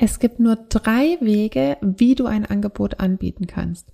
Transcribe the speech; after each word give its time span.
Es 0.00 0.20
gibt 0.20 0.38
nur 0.38 0.54
drei 0.54 1.18
Wege, 1.20 1.76
wie 1.80 2.14
du 2.14 2.26
ein 2.26 2.46
Angebot 2.46 3.00
anbieten 3.00 3.48
kannst. 3.48 3.88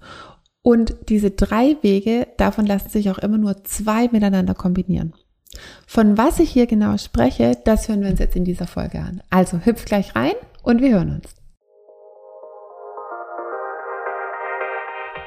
Und 0.60 0.94
diese 1.08 1.30
drei 1.30 1.78
Wege, 1.80 2.28
davon 2.36 2.66
lassen 2.66 2.90
sich 2.90 3.10
auch 3.10 3.16
immer 3.16 3.38
nur 3.38 3.64
zwei 3.64 4.08
miteinander 4.08 4.54
kombinieren. 4.54 5.14
Von 5.86 6.18
was 6.18 6.40
ich 6.40 6.50
hier 6.50 6.66
genau 6.66 6.98
spreche, 6.98 7.56
das 7.64 7.88
hören 7.88 8.02
wir 8.02 8.10
uns 8.10 8.18
jetzt 8.18 8.36
in 8.36 8.44
dieser 8.44 8.66
Folge 8.66 8.98
an. 8.98 9.22
Also 9.30 9.60
hüpf 9.64 9.86
gleich 9.86 10.14
rein 10.14 10.34
und 10.62 10.82
wir 10.82 10.90
hören 10.90 11.22
uns. 11.22 11.36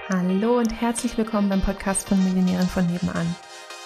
Hallo 0.09 0.59
und 0.59 0.79
herzlich 0.79 1.17
willkommen 1.17 1.49
beim 1.49 1.61
Podcast 1.61 2.07
von 2.07 2.23
Millionären 2.23 2.67
von 2.67 2.85
nebenan. 2.85 3.35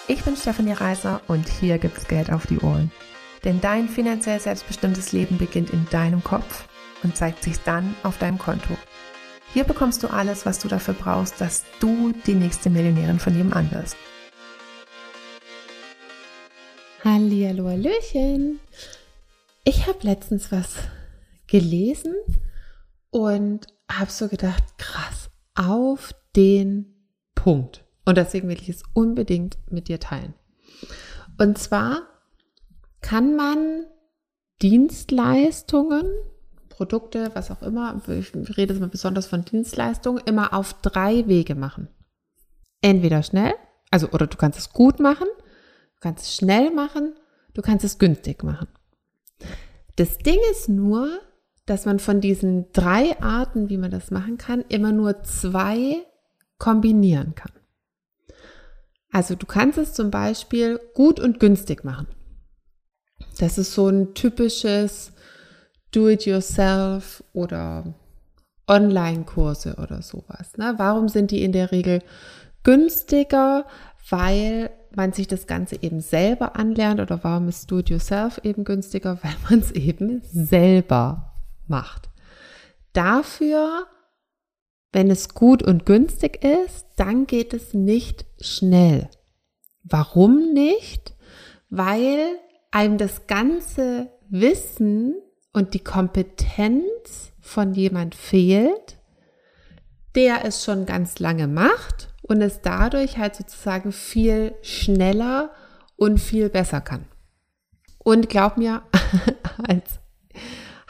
Ich 0.08 0.22
bin 0.24 0.36
Stefanie 0.36 0.72
Reiser 0.72 1.22
und 1.26 1.48
hier 1.48 1.78
gibt's 1.78 2.06
Geld 2.06 2.30
auf 2.30 2.46
die 2.46 2.58
Ohren. 2.58 2.92
Denn 3.44 3.62
dein 3.62 3.88
finanziell 3.88 4.40
selbstbestimmtes 4.40 5.12
Leben 5.12 5.38
beginnt 5.38 5.70
in 5.70 5.86
deinem 5.90 6.22
Kopf 6.22 6.68
und 7.02 7.16
zeigt 7.16 7.42
sich 7.42 7.58
dann 7.60 7.94
auf 8.02 8.18
deinem 8.18 8.38
Konto. 8.38 8.76
Hier 9.52 9.64
bekommst 9.64 10.02
du 10.02 10.08
alles, 10.08 10.46
was 10.46 10.60
du 10.60 10.68
dafür 10.68 10.94
brauchst, 10.94 11.40
dass 11.40 11.64
du 11.78 12.12
die 12.26 12.34
nächste 12.34 12.70
Millionärin 12.70 13.18
von 13.18 13.36
nebenan 13.36 13.70
wirst. 13.70 13.96
Hallihallo, 17.04 17.68
Hallöchen. 17.68 18.60
Ich 19.64 19.86
habe 19.86 19.98
letztens 20.02 20.50
was 20.50 20.76
gelesen 21.46 22.14
und 23.10 23.66
habe 23.90 24.10
so 24.10 24.28
gedacht, 24.28 24.62
krass, 24.78 25.30
auf 25.54 26.14
den 26.34 26.94
Punkt. 27.34 27.84
Und 28.04 28.16
deswegen 28.16 28.48
will 28.48 28.60
ich 28.60 28.68
es 28.68 28.82
unbedingt 28.94 29.58
mit 29.70 29.88
dir 29.88 30.00
teilen. 30.00 30.34
Und 31.38 31.58
zwar 31.58 32.08
kann 33.00 33.36
man 33.36 33.86
Dienstleistungen 34.62 36.06
Produkte, 36.82 37.30
was 37.34 37.52
auch 37.52 37.62
immer, 37.62 38.00
ich 38.08 38.34
rede 38.34 38.74
jetzt 38.74 38.80
mal 38.80 38.88
besonders 38.88 39.26
von 39.26 39.44
Dienstleistungen, 39.44 40.20
immer 40.26 40.52
auf 40.52 40.74
drei 40.82 41.28
Wege 41.28 41.54
machen. 41.54 41.86
Entweder 42.80 43.22
schnell, 43.22 43.54
also 43.92 44.08
oder 44.08 44.26
du 44.26 44.36
kannst 44.36 44.58
es 44.58 44.72
gut 44.72 44.98
machen, 44.98 45.28
du 45.28 46.00
kannst 46.00 46.24
es 46.24 46.34
schnell 46.34 46.72
machen, 46.72 47.14
du 47.54 47.62
kannst 47.62 47.84
es 47.84 47.98
günstig 47.98 48.42
machen. 48.42 48.66
Das 49.94 50.18
Ding 50.18 50.40
ist 50.50 50.68
nur, 50.68 51.20
dass 51.66 51.84
man 51.84 52.00
von 52.00 52.20
diesen 52.20 52.72
drei 52.72 53.16
Arten, 53.20 53.68
wie 53.68 53.78
man 53.78 53.92
das 53.92 54.10
machen 54.10 54.36
kann, 54.36 54.64
immer 54.68 54.90
nur 54.90 55.22
zwei 55.22 56.04
kombinieren 56.58 57.36
kann. 57.36 57.52
Also 59.12 59.36
du 59.36 59.46
kannst 59.46 59.78
es 59.78 59.92
zum 59.92 60.10
Beispiel 60.10 60.80
gut 60.94 61.20
und 61.20 61.38
günstig 61.38 61.84
machen. 61.84 62.08
Das 63.38 63.56
ist 63.56 63.72
so 63.72 63.86
ein 63.86 64.14
typisches 64.14 65.11
Do-it-yourself 65.92 67.22
oder 67.32 67.94
Online-Kurse 68.66 69.76
oder 69.76 70.02
sowas. 70.02 70.56
Ne? 70.56 70.74
Warum 70.76 71.08
sind 71.08 71.30
die 71.30 71.42
in 71.42 71.52
der 71.52 71.72
Regel 71.72 72.02
günstiger? 72.64 73.66
Weil 74.08 74.70
man 74.94 75.12
sich 75.12 75.28
das 75.28 75.46
Ganze 75.46 75.82
eben 75.82 76.00
selber 76.00 76.56
anlernt 76.56 77.00
oder 77.00 77.22
warum 77.22 77.48
ist 77.48 77.70
Do-it-yourself 77.70 78.40
eben 78.42 78.64
günstiger? 78.64 79.18
Weil 79.22 79.36
man 79.48 79.60
es 79.60 79.70
eben 79.70 80.22
selber 80.22 81.34
macht. 81.66 82.10
Dafür, 82.92 83.86
wenn 84.92 85.10
es 85.10 85.30
gut 85.30 85.62
und 85.62 85.86
günstig 85.86 86.44
ist, 86.44 86.86
dann 86.96 87.26
geht 87.26 87.54
es 87.54 87.74
nicht 87.74 88.26
schnell. 88.40 89.08
Warum 89.82 90.52
nicht? 90.52 91.14
Weil 91.70 92.36
einem 92.70 92.98
das 92.98 93.26
ganze 93.26 94.10
Wissen 94.28 95.14
und 95.52 95.74
die 95.74 95.84
Kompetenz 95.84 97.32
von 97.40 97.74
jemand 97.74 98.14
fehlt, 98.14 98.98
der 100.14 100.44
es 100.44 100.64
schon 100.64 100.86
ganz 100.86 101.18
lange 101.18 101.46
macht 101.46 102.08
und 102.22 102.40
es 102.40 102.62
dadurch 102.62 103.18
halt 103.18 103.36
sozusagen 103.36 103.92
viel 103.92 104.54
schneller 104.62 105.50
und 105.96 106.18
viel 106.18 106.48
besser 106.48 106.80
kann. 106.80 107.06
Und 107.98 108.28
glaub 108.28 108.56
mir, 108.56 108.82
als 109.68 110.00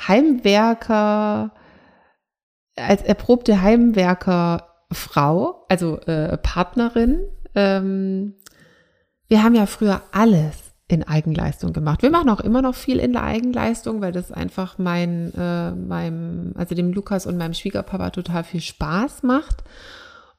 Heimwerker, 0.06 1.53
als 2.77 3.03
erprobte 3.03 3.62
Heimwerkerfrau, 3.62 5.67
also 5.69 5.99
äh, 6.01 6.37
Partnerin, 6.39 7.21
ähm, 7.55 8.34
wir 9.28 9.43
haben 9.43 9.55
ja 9.55 9.67
früher 9.67 10.03
alles 10.12 10.72
in 10.92 11.03
Eigenleistung 11.03 11.72
gemacht. 11.72 12.03
Wir 12.03 12.10
machen 12.10 12.28
auch 12.28 12.41
immer 12.41 12.62
noch 12.62 12.75
viel 12.75 12.98
in 12.98 13.12
der 13.12 13.25
Eigenleistung, 13.25 14.00
weil 14.00 14.12
das 14.12 14.30
einfach 14.30 14.78
mein, 14.78 15.32
äh, 15.34 15.72
meinem, 15.72 16.53
also 16.56 16.75
dem 16.75 16.92
Lukas 16.92 17.26
und 17.26 17.36
meinem 17.36 17.54
Schwiegerpapa 17.54 18.10
total 18.10 18.44
viel 18.44 18.60
Spaß 18.60 19.22
macht. 19.22 19.64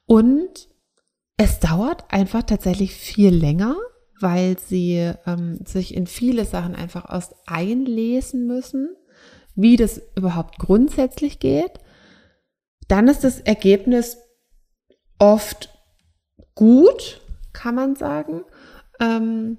Und 0.05 0.69
es 1.37 1.59
dauert 1.59 2.05
einfach 2.13 2.43
tatsächlich 2.43 2.93
viel 2.93 3.33
länger, 3.33 3.75
weil 4.19 4.57
sie 4.59 5.11
ähm, 5.25 5.59
sich 5.65 5.95
in 5.95 6.07
viele 6.07 6.45
Sachen 6.45 6.75
einfach 6.75 7.11
erst 7.11 7.35
einlesen 7.45 8.45
müssen, 8.45 8.95
wie 9.55 9.75
das 9.75 10.01
überhaupt 10.15 10.59
grundsätzlich 10.59 11.39
geht. 11.39 11.79
Dann 12.87 13.07
ist 13.07 13.23
das 13.23 13.39
Ergebnis 13.39 14.17
oft 15.19 15.69
gut, 16.55 17.21
kann 17.53 17.75
man 17.75 17.95
sagen. 17.95 18.43
Ähm, 18.99 19.57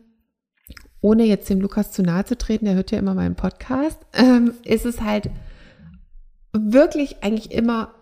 ohne 1.04 1.24
jetzt 1.24 1.50
dem 1.50 1.60
Lukas 1.60 1.92
zu 1.92 2.02
nahe 2.02 2.24
zu 2.24 2.38
treten, 2.38 2.64
der 2.64 2.76
hört 2.76 2.90
ja 2.90 2.98
immer 2.98 3.12
meinen 3.12 3.34
Podcast, 3.34 3.98
ähm, 4.14 4.54
ist 4.64 4.86
es 4.86 5.02
halt 5.02 5.28
wirklich 6.54 7.22
eigentlich 7.22 7.50
immer 7.50 7.92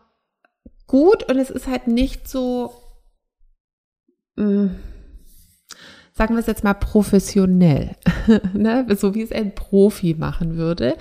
gut 0.87 1.29
und 1.29 1.37
es 1.37 1.51
ist 1.51 1.67
halt 1.67 1.89
nicht 1.89 2.29
so, 2.29 2.73
mh, 4.37 4.45
mm, 4.47 4.77
sagen 6.13 6.37
wir 6.37 6.39
es 6.39 6.47
jetzt 6.47 6.63
mal 6.63 6.75
professionell, 6.75 7.97
ne? 8.53 8.87
so 8.97 9.17
wie 9.17 9.23
es 9.23 9.33
ein 9.33 9.57
Profi 9.57 10.15
machen 10.15 10.57
würde. 10.57 10.95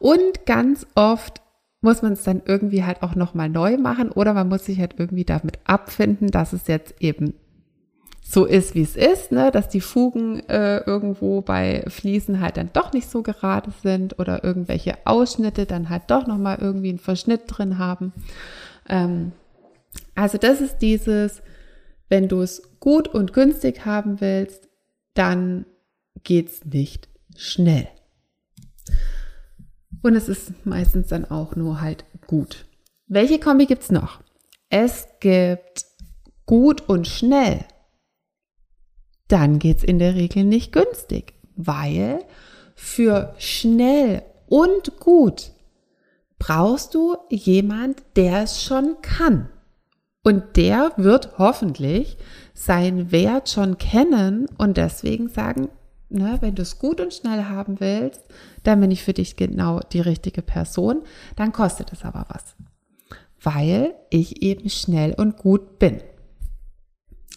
Und 0.00 0.46
ganz 0.46 0.88
oft 0.96 1.40
muss 1.80 2.02
man 2.02 2.14
es 2.14 2.24
dann 2.24 2.42
irgendwie 2.44 2.82
halt 2.82 3.00
auch 3.04 3.14
nochmal 3.14 3.48
neu 3.48 3.76
machen 3.76 4.10
oder 4.10 4.34
man 4.34 4.48
muss 4.48 4.64
sich 4.64 4.80
halt 4.80 4.96
irgendwie 4.98 5.24
damit 5.24 5.60
abfinden, 5.62 6.32
dass 6.32 6.52
es 6.52 6.66
jetzt 6.66 6.96
eben 6.98 7.34
so 8.26 8.46
ist, 8.46 8.74
wie 8.74 8.82
es 8.82 8.96
ist, 8.96 9.32
ne? 9.32 9.50
dass 9.50 9.68
die 9.68 9.82
Fugen 9.82 10.40
äh, 10.48 10.78
irgendwo 10.78 11.42
bei 11.42 11.84
Fliesen 11.88 12.40
halt 12.40 12.56
dann 12.56 12.70
doch 12.72 12.92
nicht 12.92 13.08
so 13.08 13.22
gerade 13.22 13.70
sind 13.82 14.18
oder 14.18 14.42
irgendwelche 14.42 14.96
Ausschnitte 15.04 15.66
dann 15.66 15.90
halt 15.90 16.04
doch 16.08 16.26
nochmal 16.26 16.58
irgendwie 16.58 16.88
einen 16.88 16.98
Verschnitt 16.98 17.42
drin 17.46 17.76
haben. 17.76 18.14
Ähm, 18.88 19.32
also 20.14 20.38
das 20.38 20.62
ist 20.62 20.78
dieses, 20.78 21.42
wenn 22.08 22.26
du 22.26 22.40
es 22.40 22.62
gut 22.80 23.08
und 23.08 23.34
günstig 23.34 23.84
haben 23.84 24.22
willst, 24.22 24.68
dann 25.12 25.66
geht's 26.22 26.64
nicht 26.64 27.10
schnell. 27.36 27.88
Und 30.02 30.16
es 30.16 30.30
ist 30.30 30.66
meistens 30.66 31.08
dann 31.08 31.26
auch 31.26 31.56
nur 31.56 31.82
halt 31.82 32.06
gut. 32.26 32.64
Welche 33.06 33.38
Kombi 33.38 33.66
gibt's 33.66 33.90
noch? 33.90 34.20
Es 34.70 35.08
gibt 35.20 35.84
gut 36.46 36.88
und 36.88 37.06
schnell 37.06 37.66
dann 39.34 39.58
geht 39.58 39.78
es 39.78 39.84
in 39.84 39.98
der 39.98 40.14
Regel 40.14 40.44
nicht 40.44 40.72
günstig, 40.72 41.34
weil 41.56 42.20
für 42.76 43.34
schnell 43.38 44.22
und 44.46 45.00
gut 45.00 45.50
brauchst 46.38 46.94
du 46.94 47.16
jemand, 47.30 48.00
der 48.14 48.44
es 48.44 48.62
schon 48.62 48.94
kann. 49.02 49.48
Und 50.22 50.56
der 50.56 50.92
wird 50.96 51.36
hoffentlich 51.36 52.16
seinen 52.54 53.10
Wert 53.10 53.50
schon 53.50 53.76
kennen 53.76 54.46
und 54.56 54.76
deswegen 54.76 55.28
sagen, 55.28 55.68
ne, 56.08 56.38
wenn 56.40 56.54
du 56.54 56.62
es 56.62 56.78
gut 56.78 57.00
und 57.00 57.12
schnell 57.12 57.46
haben 57.46 57.80
willst, 57.80 58.22
dann 58.62 58.80
bin 58.80 58.92
ich 58.92 59.02
für 59.02 59.14
dich 59.14 59.34
genau 59.34 59.80
die 59.80 60.00
richtige 60.00 60.42
Person, 60.42 61.02
dann 61.34 61.50
kostet 61.50 61.92
es 61.92 62.04
aber 62.04 62.26
was. 62.28 62.54
Weil 63.42 63.96
ich 64.10 64.42
eben 64.42 64.70
schnell 64.70 65.12
und 65.14 65.38
gut 65.38 65.80
bin. 65.80 66.00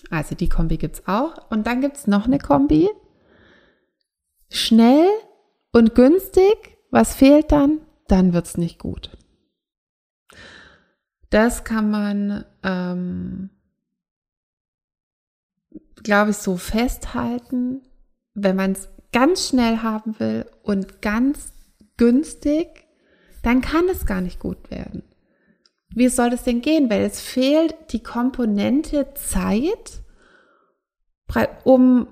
Also 0.09 0.35
die 0.35 0.49
Kombi 0.49 0.77
gibt's 0.77 1.03
auch. 1.07 1.49
Und 1.49 1.67
dann 1.67 1.81
gibt's 1.81 2.07
noch 2.07 2.25
eine 2.25 2.39
Kombi. 2.39 2.89
Schnell 4.49 5.09
und 5.71 5.95
günstig. 5.95 6.77
Was 6.91 7.15
fehlt 7.15 7.51
dann? 7.51 7.81
Dann 8.07 8.33
wird's 8.33 8.57
nicht 8.57 8.79
gut. 8.79 9.17
Das 11.29 11.65
kann 11.65 11.91
man, 11.91 12.45
ähm, 12.63 13.49
glaube 16.03 16.31
ich, 16.31 16.37
so 16.37 16.55
festhalten, 16.55 17.81
wenn 18.33 18.55
man 18.55 18.71
es 18.71 18.87
ganz 19.11 19.49
schnell 19.49 19.81
haben 19.81 20.19
will 20.19 20.45
und 20.63 21.01
ganz 21.01 21.51
günstig, 21.97 22.87
dann 23.43 23.61
kann 23.61 23.89
es 23.89 24.05
gar 24.05 24.21
nicht 24.21 24.39
gut 24.39 24.71
werden. 24.71 25.03
Wie 25.89 26.09
soll 26.09 26.29
das 26.29 26.43
denn 26.43 26.61
gehen? 26.61 26.89
Weil 26.89 27.01
es 27.01 27.21
fehlt 27.21 27.75
die 27.91 28.03
Komponente 28.03 29.13
Zeit, 29.15 30.01
um, 31.63 32.07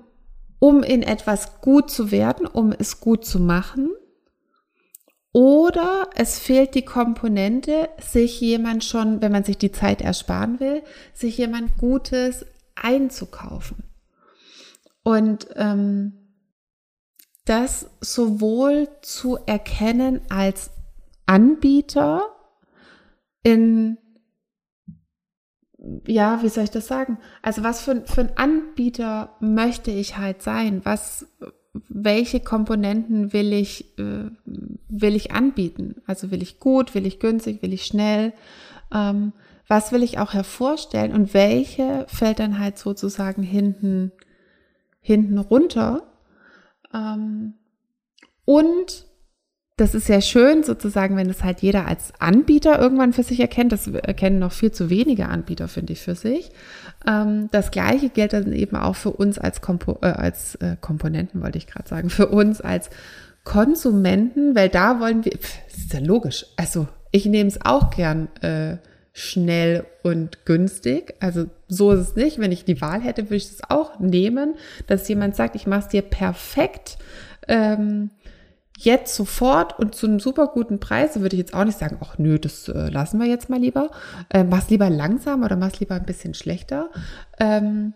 um 0.58 0.82
in 0.82 1.02
etwas 1.02 1.60
gut 1.60 1.90
zu 1.90 2.10
werden, 2.10 2.46
um 2.46 2.72
es 2.72 3.00
gut 3.00 3.24
zu 3.24 3.38
machen. 3.38 3.90
Oder 5.32 6.08
es 6.14 6.38
fehlt 6.38 6.74
die 6.74 6.84
Komponente, 6.84 7.90
sich 8.00 8.40
jemand 8.40 8.84
schon, 8.84 9.20
wenn 9.20 9.32
man 9.32 9.44
sich 9.44 9.58
die 9.58 9.72
Zeit 9.72 10.00
ersparen 10.00 10.60
will, 10.60 10.82
sich 11.12 11.36
jemand 11.36 11.76
Gutes 11.76 12.46
einzukaufen. 12.74 13.84
Und 15.02 15.48
ähm, 15.56 16.26
das 17.44 17.90
sowohl 18.00 18.88
zu 19.02 19.38
erkennen 19.46 20.20
als 20.28 20.70
Anbieter 21.26 22.35
in, 23.46 23.96
ja, 26.04 26.42
wie 26.42 26.48
soll 26.48 26.64
ich 26.64 26.72
das 26.72 26.88
sagen? 26.88 27.18
Also 27.42 27.62
was 27.62 27.80
für, 27.80 28.04
für 28.06 28.22
ein 28.22 28.36
Anbieter 28.36 29.36
möchte 29.38 29.92
ich 29.92 30.18
halt 30.18 30.42
sein? 30.42 30.80
Was, 30.82 31.26
welche 31.88 32.40
Komponenten 32.40 33.32
will 33.32 33.52
ich, 33.52 33.96
äh, 34.00 34.30
will 34.88 35.14
ich 35.14 35.30
anbieten? 35.30 36.02
Also 36.06 36.32
will 36.32 36.42
ich 36.42 36.58
gut, 36.58 36.96
will 36.96 37.06
ich 37.06 37.20
günstig, 37.20 37.62
will 37.62 37.72
ich 37.72 37.86
schnell? 37.86 38.32
Ähm, 38.92 39.32
was 39.68 39.92
will 39.92 40.02
ich 40.02 40.18
auch 40.18 40.32
hervorstellen 40.32 41.12
und 41.12 41.32
welche 41.32 42.04
fällt 42.08 42.40
dann 42.40 42.58
halt 42.58 42.78
sozusagen 42.78 43.44
hinten, 43.44 44.10
hinten 45.00 45.38
runter? 45.38 46.12
Ähm, 46.92 47.54
und 48.44 49.06
das 49.76 49.94
ist 49.94 50.08
ja 50.08 50.22
schön 50.22 50.62
sozusagen, 50.62 51.16
wenn 51.16 51.28
es 51.28 51.44
halt 51.44 51.60
jeder 51.60 51.86
als 51.86 52.12
Anbieter 52.18 52.78
irgendwann 52.80 53.12
für 53.12 53.22
sich 53.22 53.40
erkennt. 53.40 53.72
Das 53.72 53.86
erkennen 53.86 54.38
noch 54.38 54.52
viel 54.52 54.72
zu 54.72 54.88
wenige 54.88 55.26
Anbieter, 55.28 55.68
finde 55.68 55.92
ich, 55.92 56.00
für 56.00 56.14
sich. 56.14 56.50
Ähm, 57.06 57.48
das 57.52 57.70
Gleiche 57.70 58.08
gilt 58.08 58.32
dann 58.32 58.54
eben 58.54 58.76
auch 58.76 58.96
für 58.96 59.10
uns 59.10 59.38
als, 59.38 59.60
Kompo 59.60 59.98
äh, 60.00 60.06
als 60.06 60.54
äh, 60.56 60.76
Komponenten, 60.80 61.42
wollte 61.42 61.58
ich 61.58 61.66
gerade 61.66 61.88
sagen, 61.88 62.08
für 62.10 62.28
uns 62.28 62.62
als 62.62 62.88
Konsumenten, 63.44 64.56
weil 64.56 64.70
da 64.70 64.98
wollen 64.98 65.24
wir, 65.26 65.32
pff, 65.32 65.58
ist 65.68 65.92
ja 65.92 66.00
logisch. 66.00 66.46
Also 66.56 66.88
ich 67.12 67.26
nehme 67.26 67.48
es 67.48 67.60
auch 67.62 67.90
gern 67.90 68.28
äh, 68.40 68.78
schnell 69.12 69.84
und 70.02 70.46
günstig. 70.46 71.14
Also 71.20 71.46
so 71.68 71.92
ist 71.92 72.00
es 72.00 72.16
nicht. 72.16 72.38
Wenn 72.38 72.50
ich 72.50 72.64
die 72.64 72.80
Wahl 72.80 73.02
hätte, 73.02 73.24
würde 73.24 73.36
ich 73.36 73.44
es 73.44 73.60
auch 73.68 74.00
nehmen, 74.00 74.54
dass 74.86 75.06
jemand 75.06 75.36
sagt, 75.36 75.54
ich 75.54 75.66
mache 75.66 75.80
es 75.80 75.88
dir 75.88 76.02
perfekt. 76.02 76.96
Ähm, 77.46 78.10
jetzt 78.78 79.14
sofort 79.14 79.78
und 79.78 79.94
zu 79.94 80.06
einem 80.06 80.20
super 80.20 80.48
guten 80.48 80.80
Preis, 80.80 81.18
würde 81.20 81.34
ich 81.36 81.40
jetzt 81.40 81.54
auch 81.54 81.64
nicht 81.64 81.78
sagen, 81.78 81.98
ach 82.00 82.18
nö, 82.18 82.38
das 82.38 82.68
äh, 82.68 82.88
lassen 82.88 83.18
wir 83.18 83.26
jetzt 83.26 83.48
mal 83.48 83.60
lieber. 83.60 83.90
Äh, 84.28 84.44
mach's 84.44 84.70
lieber 84.70 84.90
langsam 84.90 85.42
oder 85.42 85.56
mach's 85.56 85.80
lieber 85.80 85.94
ein 85.94 86.04
bisschen 86.06 86.34
schlechter. 86.34 86.90
Ähm, 87.38 87.94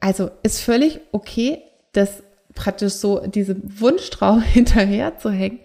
also 0.00 0.30
ist 0.42 0.60
völlig 0.60 1.00
okay, 1.12 1.62
das 1.92 2.22
praktisch 2.54 2.94
so 2.94 3.20
diesem 3.26 3.80
Wunschtraum 3.80 4.40
hinterher 4.42 5.18
zu 5.18 5.30
hängen 5.30 5.60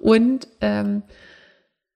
und 0.00 0.48
ähm, 0.60 1.02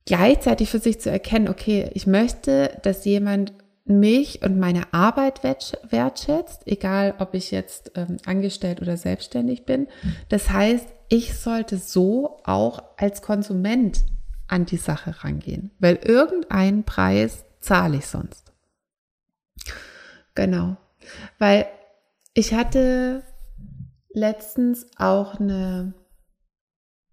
gleichzeitig 0.04 0.70
für 0.70 0.78
sich 0.78 1.00
zu 1.00 1.10
erkennen, 1.10 1.48
okay, 1.48 1.90
ich 1.94 2.06
möchte, 2.06 2.78
dass 2.82 3.04
jemand 3.04 3.52
mich 3.84 4.43
und 4.43 4.58
meine 4.58 4.93
Arbeit 4.93 5.43
wertschätzt, 5.44 6.66
egal 6.66 7.14
ob 7.19 7.34
ich 7.34 7.52
jetzt 7.52 7.93
ähm, 7.94 8.16
angestellt 8.26 8.82
oder 8.82 8.96
selbstständig 8.96 9.64
bin. 9.64 9.87
Das 10.28 10.50
heißt, 10.50 10.88
ich 11.08 11.38
sollte 11.38 11.79
so 11.79 12.41
auch 12.44 12.82
als 12.97 13.23
Konsument 13.23 14.05
an 14.49 14.67
die 14.67 14.76
Sache 14.76 15.25
rangehen, 15.25 15.70
weil 15.79 15.97
irgendeinen 15.97 16.85
Preis 16.85 17.44
zahle 17.61 17.99
ich 17.99 18.06
sonst. 18.06 18.53
Genau, 20.35 20.76
weil 21.38 21.67
ich 22.35 22.55
hatte 22.55 23.23
letztens 24.12 24.87
auch 24.97 25.41
eine, 25.41 25.94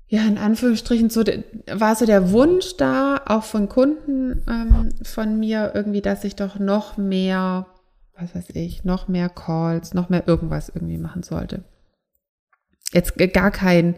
ja, 0.07 0.23
in 0.23 0.37
Anführungsstrichen, 0.37 1.09
so 1.09 1.23
war 1.71 1.95
so 1.95 2.05
der 2.05 2.31
Wunsch 2.31 2.77
da, 2.77 3.21
auch 3.25 3.43
von 3.43 3.69
Kunden 3.69 4.43
ähm, 4.47 4.89
von 5.03 5.39
mir 5.39 5.71
irgendwie, 5.73 6.01
dass 6.01 6.23
ich 6.23 6.35
doch 6.35 6.59
noch 6.59 6.97
mehr, 6.97 7.67
was 8.17 8.35
weiß 8.35 8.49
ich, 8.53 8.83
noch 8.83 9.07
mehr 9.07 9.29
Calls, 9.29 9.93
noch 9.93 10.09
mehr 10.09 10.27
irgendwas 10.27 10.69
irgendwie 10.69 10.97
machen 10.97 11.23
sollte 11.23 11.63
jetzt 12.93 13.17
gar 13.33 13.51
kein 13.51 13.95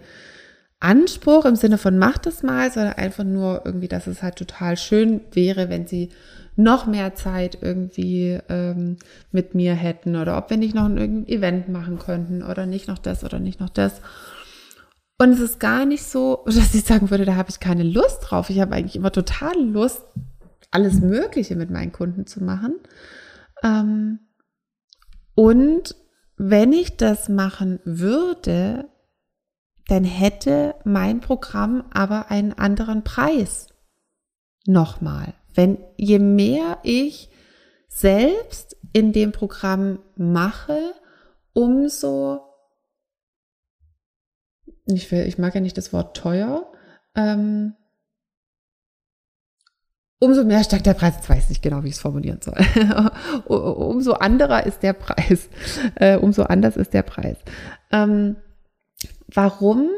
Anspruch 0.80 1.46
im 1.46 1.56
Sinne 1.56 1.78
von 1.78 1.98
macht 1.98 2.28
es 2.28 2.44
mal, 2.44 2.72
sondern 2.72 2.94
einfach 2.94 3.24
nur 3.24 3.62
irgendwie, 3.66 3.88
dass 3.88 4.08
es 4.08 4.22
halt 4.22 4.36
total 4.36 4.78
schön 4.78 5.22
wäre, 5.32 5.70
wenn 5.70 5.88
sie 5.88 6.10
noch 6.56 6.86
mehr 6.86 7.16
Zeit 7.16 7.58
irgendwie 7.62 8.40
ähm, 8.50 8.98
mit 9.32 9.56
mir 9.56 9.74
hätten 9.74 10.16
oder 10.16 10.38
ob 10.38 10.50
wir 10.50 10.58
nicht 10.58 10.76
noch 10.76 10.86
ein 10.86 11.28
Event 11.28 11.70
machen 11.70 12.00
könnten 12.00 12.44
oder 12.44 12.66
nicht 12.66 12.88
noch 12.88 13.00
das 13.00 13.24
oder 13.24 13.40
nicht 13.40 13.60
noch 13.60 13.70
das. 13.70 14.02
Und 15.18 15.32
es 15.32 15.40
ist 15.40 15.60
gar 15.60 15.86
nicht 15.86 16.04
so, 16.04 16.44
dass 16.46 16.74
ich 16.76 16.84
sagen 16.84 17.10
würde, 17.10 17.26
da 17.26 17.36
habe 17.36 17.50
ich 17.50 17.60
keine 17.60 17.84
Lust 17.84 18.20
drauf. 18.22 18.50
Ich 18.50 18.60
habe 18.60 18.76
eigentlich 18.76 18.96
immer 18.96 19.12
total 19.12 19.60
Lust, 19.62 20.04
alles 20.72 21.00
Mögliche 21.00 21.56
mit 21.56 21.70
meinen 21.70 21.92
Kunden 21.92 22.28
zu 22.28 22.44
machen. 22.44 22.76
Ähm, 23.64 24.20
und 25.36 25.96
wenn 26.38 26.74
ich 26.74 26.98
das 26.98 27.30
machen 27.30 27.80
würde, 27.86 28.90
dann 29.88 30.04
hätte 30.04 30.76
mein 30.84 31.22
Programm 31.22 31.86
aber 31.94 32.32
einen 32.32 32.54
anderen 32.54 33.04
Preis. 33.04 33.68
Nochmal, 34.66 35.34
wenn 35.54 35.78
je 35.98 36.20
mehr 36.20 36.80
ich 36.84 37.30
selbst 37.88 38.78
in 38.94 39.14
dem 39.14 39.32
Programm 39.32 40.00
mache, 40.16 40.94
umso 41.54 42.42
ich, 44.88 45.12
will, 45.12 45.26
ich 45.28 45.38
mag 45.38 45.56
ja 45.56 45.62
nicht 45.62 45.78
das 45.78 45.94
Wort 45.94 46.16
teuer, 46.16 46.72
ähm, 47.16 47.76
umso 50.25 50.44
mehr 50.44 50.63
steigt 50.63 50.86
der 50.86 50.94
Preis. 50.94 51.16
Jetzt 51.16 51.30
weiß 51.30 51.44
ich 51.44 51.50
nicht 51.50 51.62
genau, 51.62 51.83
wie 51.83 51.89
ich 51.89 51.95
es 51.95 52.01
formulieren 52.01 52.39
soll. 52.42 52.57
umso 53.45 54.13
anderer 54.13 54.66
ist 54.66 54.83
der 54.83 54.94
Preis. 54.94 55.50
Äh, 55.95 56.18
umso 56.18 56.44
anders 56.44 56.77
ist 56.77 56.94
der 56.94 57.04
Preis. 57.04 57.38
Ähm, 57.92 58.36
warum? 59.33 59.89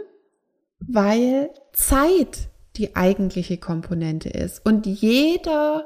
Weil 0.79 1.49
Zeit 1.73 2.49
die 2.75 2.95
eigentliche 2.95 3.57
Komponente 3.57 4.29
ist. 4.29 4.63
Und 4.65 4.85
jeder 4.85 5.85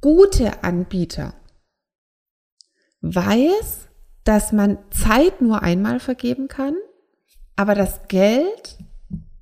gute 0.00 0.62
Anbieter 0.62 1.34
weiß, 3.00 3.88
dass 4.24 4.52
man 4.52 4.78
Zeit 4.90 5.40
nur 5.40 5.62
einmal 5.62 6.00
vergeben 6.00 6.48
kann, 6.48 6.74
aber 7.56 7.74
das 7.74 8.08
Geld 8.08 8.78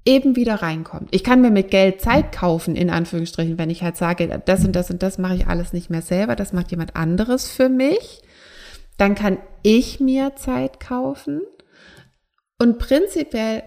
eben 0.06 0.36
wieder 0.36 0.62
reinkommt. 0.62 1.08
Ich 1.10 1.24
kann 1.24 1.40
mir 1.40 1.50
mit 1.50 1.70
Geld 1.70 2.00
Zeit 2.00 2.32
kaufen, 2.32 2.76
in 2.76 2.90
Anführungsstrichen, 2.90 3.58
wenn 3.58 3.70
ich 3.70 3.82
halt 3.82 3.96
sage, 3.96 4.40
das 4.44 4.64
und 4.64 4.72
das 4.72 4.90
und 4.90 5.02
das 5.02 5.18
mache 5.18 5.34
ich 5.34 5.46
alles 5.48 5.72
nicht 5.72 5.90
mehr 5.90 6.02
selber, 6.02 6.36
das 6.36 6.52
macht 6.52 6.70
jemand 6.70 6.96
anderes 6.96 7.50
für 7.50 7.68
mich. 7.68 8.22
Dann 8.96 9.14
kann 9.14 9.38
ich 9.62 10.00
mir 10.00 10.36
Zeit 10.36 10.80
kaufen. 10.80 11.42
Und 12.58 12.78
prinzipiell 12.78 13.62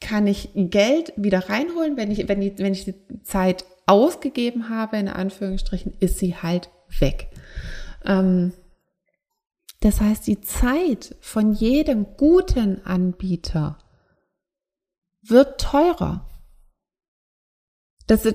kann 0.00 0.26
ich 0.26 0.50
Geld 0.54 1.12
wieder 1.16 1.48
reinholen, 1.48 1.96
wenn 1.96 2.10
ich, 2.10 2.26
wenn 2.26 2.42
ich, 2.42 2.58
wenn 2.58 2.72
ich 2.72 2.86
die 2.86 3.22
Zeit 3.22 3.64
ausgegeben 3.86 4.70
habe, 4.70 4.96
in 4.96 5.08
Anführungsstrichen, 5.08 5.92
ist 6.00 6.18
sie 6.18 6.34
halt 6.36 6.70
weg. 6.98 7.28
Ähm, 8.04 8.52
das 9.80 10.00
heißt, 10.00 10.26
die 10.26 10.40
Zeit 10.40 11.14
von 11.20 11.52
jedem 11.52 12.16
guten 12.16 12.84
Anbieter 12.84 13.78
wird 15.22 15.60
teurer. 15.60 16.26
Das, 18.06 18.26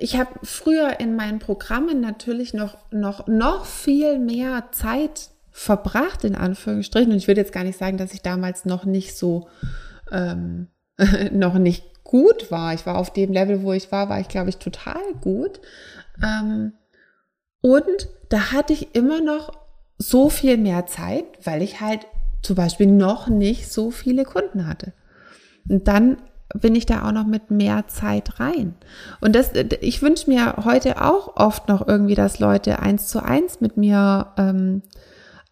ich 0.00 0.16
habe 0.16 0.30
früher 0.42 0.98
in 0.98 1.14
meinen 1.14 1.38
Programmen 1.38 2.00
natürlich 2.00 2.54
noch, 2.54 2.78
noch, 2.90 3.26
noch 3.26 3.66
viel 3.66 4.18
mehr 4.18 4.68
Zeit 4.72 5.28
verbracht, 5.50 6.24
in 6.24 6.34
Anführungsstrichen. 6.34 7.12
Und 7.12 7.18
ich 7.18 7.28
würde 7.28 7.40
jetzt 7.40 7.52
gar 7.52 7.64
nicht 7.64 7.78
sagen, 7.78 7.98
dass 7.98 8.14
ich 8.14 8.22
damals 8.22 8.64
noch 8.64 8.86
nicht 8.86 9.16
so, 9.16 9.48
ähm, 10.10 10.68
noch 11.32 11.54
nicht 11.54 12.02
gut 12.02 12.50
war. 12.50 12.72
Ich 12.74 12.86
war 12.86 12.96
auf 12.96 13.12
dem 13.12 13.32
Level, 13.32 13.62
wo 13.62 13.72
ich 13.72 13.92
war, 13.92 14.08
war 14.08 14.20
ich, 14.20 14.28
glaube 14.28 14.48
ich, 14.48 14.56
total 14.56 15.02
gut. 15.20 15.60
Ähm, 16.22 16.72
und 17.60 18.08
da 18.30 18.52
hatte 18.52 18.72
ich 18.72 18.94
immer 18.94 19.20
noch 19.20 19.52
so 19.98 20.28
viel 20.28 20.56
mehr 20.56 20.86
Zeit, 20.86 21.24
weil 21.44 21.62
ich 21.62 21.80
halt 21.80 22.06
zum 22.42 22.56
Beispiel 22.56 22.86
noch 22.86 23.28
nicht 23.28 23.72
so 23.72 23.90
viele 23.90 24.24
Kunden 24.24 24.66
hatte. 24.66 24.92
Und 25.68 25.88
dann 25.88 26.18
bin 26.54 26.74
ich 26.74 26.86
da 26.86 27.06
auch 27.06 27.12
noch 27.12 27.26
mit 27.26 27.50
mehr 27.50 27.88
Zeit 27.88 28.38
rein. 28.38 28.74
Und 29.20 29.34
das, 29.34 29.52
ich 29.80 30.02
wünsche 30.02 30.30
mir 30.30 30.64
heute 30.64 31.02
auch 31.02 31.36
oft 31.36 31.68
noch 31.68 31.86
irgendwie, 31.86 32.14
dass 32.14 32.38
Leute 32.38 32.78
eins 32.78 33.08
zu 33.08 33.22
eins 33.22 33.60
mit 33.60 33.76
mir 33.76 34.32
ähm, 34.36 34.82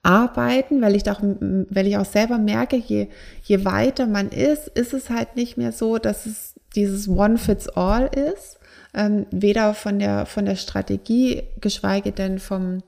arbeiten, 0.02 0.80
weil 0.80 0.94
ich 0.94 1.02
doch, 1.02 1.20
weil 1.22 1.86
ich 1.86 1.96
auch 1.96 2.04
selber 2.04 2.38
merke, 2.38 2.76
je, 2.76 3.08
je 3.42 3.64
weiter 3.64 4.06
man 4.06 4.28
ist, 4.30 4.68
ist 4.68 4.92
es 4.92 5.10
halt 5.10 5.36
nicht 5.36 5.56
mehr 5.56 5.72
so, 5.72 5.98
dass 5.98 6.26
es 6.26 6.54
dieses 6.74 7.08
One 7.08 7.38
Fits 7.38 7.68
All 7.68 8.06
ist. 8.06 8.58
Ähm, 8.94 9.26
weder 9.30 9.72
von 9.72 9.98
der, 9.98 10.26
von 10.26 10.44
der 10.44 10.56
Strategie, 10.56 11.44
geschweige 11.60 12.12
denn 12.12 12.38
vom, 12.38 12.82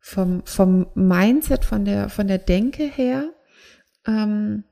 vom, 0.00 0.42
vom 0.46 0.86
Mindset, 0.94 1.66
von 1.66 1.84
der, 1.84 2.08
von 2.08 2.28
der 2.28 2.38
Denke 2.38 2.84
her. 2.84 3.24
Ähm, 4.06 4.64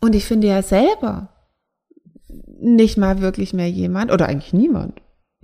Und 0.00 0.14
ich 0.14 0.24
finde 0.24 0.48
ja 0.48 0.62
selber 0.62 1.28
nicht 2.60 2.96
mal 2.96 3.20
wirklich 3.20 3.52
mehr 3.52 3.70
jemand, 3.70 4.10
oder 4.10 4.26
eigentlich 4.26 4.52
niemand, 4.52 5.00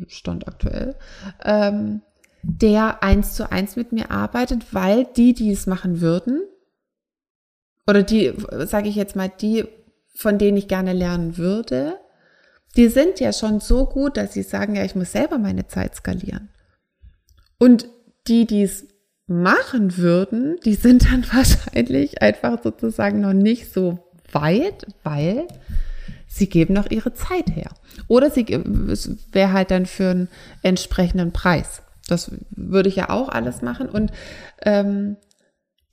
stand 0.09 0.49
aktuell, 0.49 0.97
ähm, 1.45 2.03
der 2.43 3.03
eins 3.03 3.35
zu 3.35 3.51
eins 3.51 3.77
mit 3.77 3.93
mir 3.93 4.11
arbeitet, 4.11 4.75
weil 4.75 5.07
die, 5.17 5.33
die 5.33 5.51
es 5.51 5.67
machen 5.67 6.01
würden, 6.01 6.43
oder 7.87 8.03
die, 8.03 8.33
sage 8.67 8.89
ich 8.89 8.97
jetzt 8.97 9.17
mal, 9.17 9.29
die, 9.29 9.67
von 10.15 10.39
denen 10.39 10.57
ich 10.57 10.69
gerne 10.69 10.93
lernen 10.93 11.37
würde, 11.37 11.99
die 12.77 12.89
sind 12.89 13.21
ja 13.21 13.33
schon 13.33 13.61
so 13.61 13.87
gut, 13.87 14.17
dass 14.17 14.33
sie 14.33 14.43
sagen, 14.43 14.75
ja, 14.75 14.85
ich 14.85 14.95
muss 14.95 15.13
selber 15.13 15.39
meine 15.39 15.67
Zeit 15.69 15.95
skalieren. 15.95 16.49
Und 17.59 17.89
die, 18.27 18.47
die 18.47 18.63
es 18.63 18.87
machen 19.27 19.97
würden, 19.97 20.59
die 20.65 20.75
sind 20.75 21.05
dann 21.11 21.25
wahrscheinlich 21.33 22.23
einfach 22.23 22.63
sozusagen 22.63 23.21
noch 23.21 23.33
nicht 23.33 23.73
so 23.73 23.99
weit, 24.35 24.87
weil 25.03 25.47
sie 26.27 26.49
geben 26.49 26.75
noch 26.75 26.91
ihre 26.91 27.15
Zeit 27.15 27.51
her. 27.55 27.71
Oder 28.09 28.31
sie 28.31 28.45
es 28.91 29.11
wäre 29.33 29.53
halt 29.53 29.71
dann 29.71 29.87
für 29.87 30.11
einen 30.11 30.29
entsprechenden 30.63 31.33
Preis. 31.33 31.83
Das 32.09 32.31
würde 32.51 32.89
ich 32.89 32.97
ja 32.97 33.11
auch 33.11 33.29
alles 33.29 33.63
machen. 33.63 33.89
Und 33.89 34.13
ähm, 34.63 35.17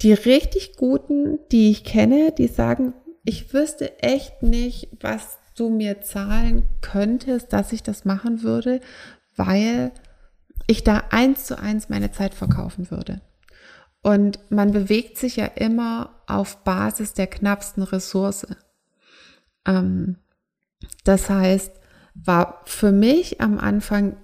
die 0.02 0.14
richtig 0.14 0.76
guten, 0.78 1.40
die 1.52 1.70
ich 1.70 1.84
kenne, 1.84 2.34
die 2.38 2.48
sagen, 2.48 2.94
ich 3.24 3.54
wüsste 3.54 4.02
echt 4.02 4.42
nicht, 4.42 4.90
was 5.00 5.38
du 5.56 5.70
mir 5.70 6.02
zahlen 6.02 6.64
könntest, 6.82 7.54
dass 7.54 7.72
ich 7.72 7.84
das 7.84 8.04
machen 8.04 8.42
würde, 8.42 8.82
weil 9.36 9.92
ich 10.68 10.84
da 10.84 11.04
eins 11.12 11.46
zu 11.46 11.60
eins 11.60 11.90
meine 11.90 12.12
Zeit 12.12 12.34
verkaufen 12.34 12.90
würde. 12.90 13.22
Und 14.04 14.40
man 14.50 14.72
bewegt 14.72 15.18
sich 15.18 15.36
ja 15.36 15.46
immer 15.46 16.22
auf 16.28 16.64
Basis 16.64 17.14
der 17.14 17.28
knappsten 17.28 17.84
Ressource. 17.84 18.48
Ähm, 19.66 20.18
das 21.04 21.30
heißt, 21.30 21.72
war 22.14 22.62
für 22.66 22.92
mich 22.92 23.42
am 23.42 23.60
Anfang 23.60 24.18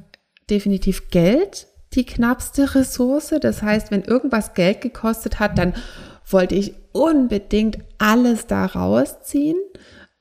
definitiv 0.50 1.10
Geld 1.10 1.68
die 1.94 2.06
knappste 2.06 2.76
Ressource. 2.76 3.34
Das 3.42 3.62
heißt, 3.62 3.92
wenn 3.92 4.04
irgendwas 4.04 4.54
Geld 4.54 4.82
gekostet 4.82 5.40
hat, 5.40 5.58
dann 5.58 5.74
wollte 6.30 6.56
ich 6.56 6.74
unbedingt 6.92 7.78
alles 7.98 8.48
da 8.48 8.66
rausziehen, 8.66 9.58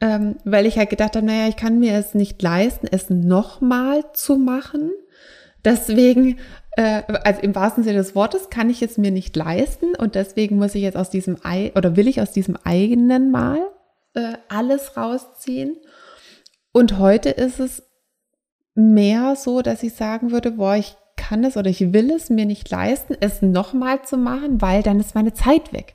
ähm, 0.01 0.37
weil 0.45 0.67
ich 0.67 0.79
halt 0.79 0.91
gedacht 0.91 1.17
habe, 1.17 1.27
naja, 1.27 1.49
ich 1.49 1.57
kann 1.57 1.81
mir 1.81 1.95
es 1.95 2.15
nicht 2.15 2.41
leisten, 2.43 2.87
es 2.91 3.11
nochmal 3.11 4.05
zu 4.13 4.37
machen. 4.37 4.93
Deswegen, 5.65 6.39
äh, 6.77 7.03
also 7.25 7.41
im 7.41 7.55
wahrsten 7.55 7.85
Sinne 7.85 7.99
des 7.99 8.15
Wortes, 8.15 8.51
kann 8.51 8.71
ich 8.71 8.83
es 8.83 8.99
mir 8.99 9.11
nicht 9.11 9.35
leisten 9.35 9.95
und 9.97 10.15
deswegen 10.15 10.57
muss 10.57 10.75
ich 10.75 10.83
jetzt 10.83 10.97
aus 10.97 11.11
diesem 11.11 11.39
Ei 11.43 11.73
oder 11.75 11.97
will 11.97 12.07
ich 12.07 12.21
aus 12.21 12.33
diesem 12.33 12.57
eigenen 12.65 13.31
Mal 13.31 13.59
äh, 14.15 14.35
alles 14.49 14.97
rausziehen. 14.97 15.77
Und 16.73 16.99
heute 16.99 17.31
ist 17.31 17.59
es 17.59 17.83
mehr 18.75 19.37
so, 19.37 19.63
dass 19.63 19.83
ich 19.83 19.95
sagen 19.95 20.31
würde, 20.31 20.53
boah, 20.53 20.77
ich 20.77 20.95
kann 21.17 21.45
es 21.45 21.57
oder 21.57 21.71
ich 21.71 21.95
will 21.95 22.11
es 22.11 22.29
mir 22.29 22.45
nicht 22.45 22.71
leisten, 22.71 23.17
es 23.19 23.41
nochmal 23.41 24.03
zu 24.03 24.19
machen, 24.19 24.61
weil 24.61 24.83
dann 24.83 25.01
ist 25.01 25.15
meine 25.15 25.33
Zeit 25.33 25.73
weg. 25.73 25.95